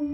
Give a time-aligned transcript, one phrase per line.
[0.00, 0.12] Bonjour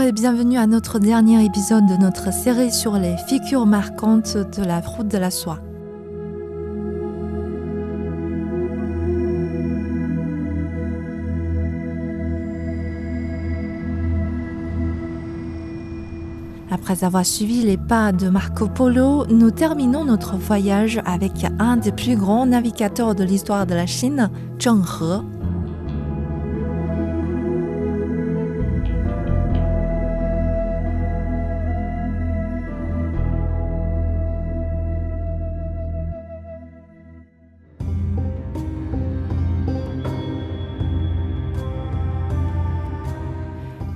[0.00, 4.80] et bienvenue à notre dernier épisode de notre série sur les figures marquantes de la
[4.80, 5.60] route de la soie.
[16.76, 21.90] Après avoir suivi les pas de Marco Polo, nous terminons notre voyage avec un des
[21.90, 24.28] plus grands navigateurs de l'histoire de la Chine,
[24.60, 25.35] Zheng He,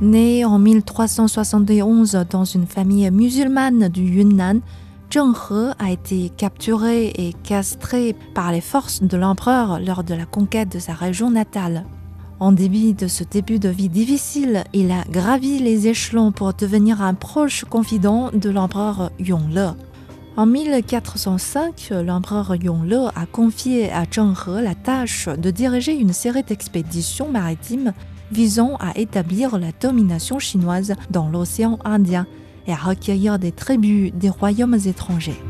[0.00, 4.60] Né en 1371 dans une famille musulmane du Yunnan,
[5.12, 10.24] Zheng He a été capturé et castré par les forces de l'empereur lors de la
[10.24, 11.84] conquête de sa région natale.
[12.38, 17.02] En début de ce début de vie difficile, il a gravi les échelons pour devenir
[17.02, 19.74] un proche confident de l'empereur Yongle.
[20.38, 26.42] En 1405, l'empereur Yongle a confié à Zheng He la tâche de diriger une série
[26.42, 27.92] d'expéditions maritimes
[28.30, 32.26] visant à établir la domination chinoise dans l'océan Indien
[32.66, 35.40] et à recueillir des tribus des royaumes étrangers.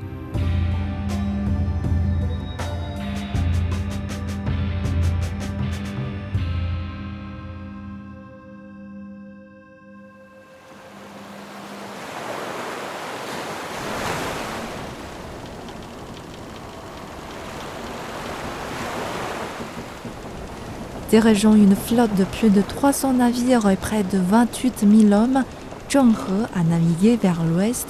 [21.10, 25.42] Dirigeant une flotte de plus de 300 navires et près de 28 000 hommes,
[25.90, 27.88] Zheng He a navigué vers l'ouest,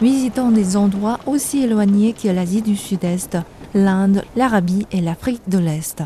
[0.00, 3.36] visitant des endroits aussi éloignés que l'Asie du Sud-Est,
[3.74, 6.02] l'Inde, l'Arabie et l'Afrique de l'Est.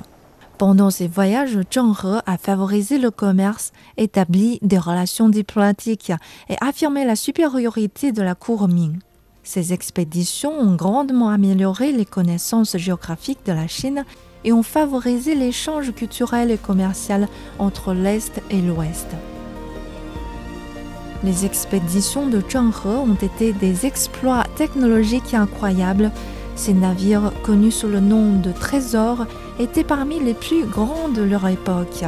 [0.58, 6.10] Pendant ces voyages, Zheng He a favorisé le commerce, établi des relations diplomatiques
[6.48, 8.98] et affirmé la supériorité de la cour Ming.
[9.44, 14.04] Ces expéditions ont grandement amélioré les connaissances géographiques de la Chine
[14.44, 17.28] et ont favorisé l'échange culturel et commercial
[17.59, 19.09] entre l'Est et l'Ouest.
[21.25, 26.12] Les expéditions de Zheng He ont été des exploits technologiques incroyables.
[26.54, 29.27] Ces navires, connus sous le nom de trésors,
[29.59, 32.04] étaient parmi les plus grands de leur époque.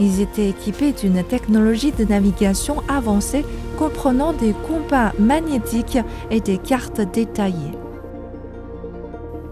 [0.00, 3.44] Ils étaient équipés d'une technologie de navigation avancée
[3.78, 5.98] comprenant des compas magnétiques
[6.30, 7.72] et des cartes détaillées.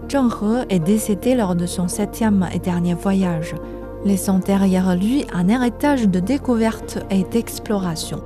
[0.09, 3.55] Zheng He est décédé lors de son septième et dernier voyage,
[4.03, 8.21] laissant derrière lui un héritage de découverte et d'exploration.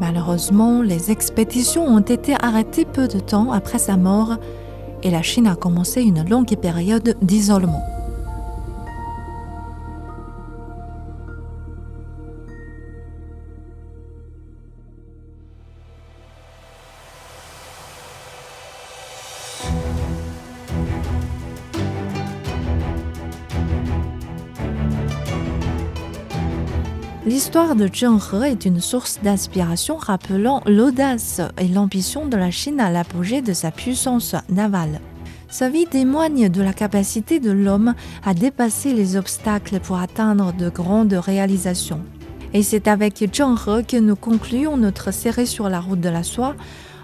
[0.00, 4.38] Malheureusement, les expéditions ont été arrêtées peu de temps après sa mort
[5.02, 7.82] et la Chine a commencé une longue période d'isolement.
[27.30, 32.80] L'histoire de Zheng He est une source d'inspiration rappelant l'audace et l'ambition de la Chine
[32.80, 35.00] à l'apogée de sa puissance navale.
[35.48, 40.68] Sa vie témoigne de la capacité de l'homme à dépasser les obstacles pour atteindre de
[40.70, 42.00] grandes réalisations.
[42.52, 46.24] Et c'est avec Zheng He que nous concluons notre série sur la route de la
[46.24, 46.56] soie.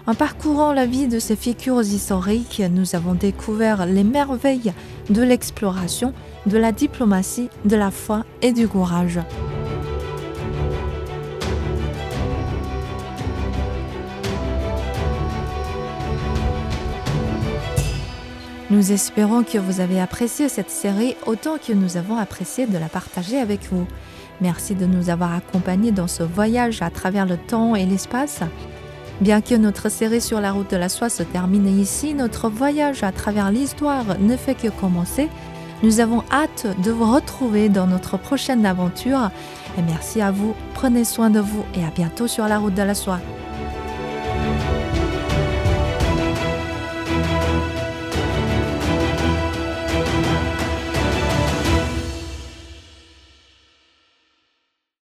[0.07, 4.73] En parcourant la vie de ces figures historiques, nous avons découvert les merveilles
[5.09, 6.11] de l'exploration,
[6.47, 9.21] de la diplomatie, de la foi et du courage.
[18.77, 22.89] Nous espérons que vous avez apprécié cette série autant que nous avons apprécié de la
[22.89, 23.87] partager avec vous.
[24.39, 28.41] Merci de nous avoir accompagnés dans ce voyage à travers le temps et l'espace.
[29.19, 33.01] Bien que notre série sur la route de la soie se termine ici, notre voyage
[33.01, 35.27] à travers l'histoire ne fait que commencer.
[35.81, 39.31] Nous avons hâte de vous retrouver dans notre prochaine aventure.
[39.79, 42.83] Et merci à vous, prenez soin de vous et à bientôt sur la route de
[42.83, 43.21] la soie.